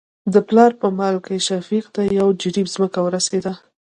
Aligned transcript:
د 0.33 0.35
پلار 0.47 0.71
په 0.81 0.87
مال 0.97 1.15
کې 1.25 1.45
شفيق 1.47 1.85
ته 1.95 2.01
يو 2.19 2.27
جرېب 2.41 2.67
ځمکه 2.75 2.99
ورسېده. 3.03 3.53